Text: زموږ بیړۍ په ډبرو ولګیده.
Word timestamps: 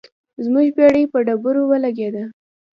زموږ 0.43 0.67
بیړۍ 0.77 1.03
په 1.11 1.19
ډبرو 1.27 1.63
ولګیده. 1.67 2.23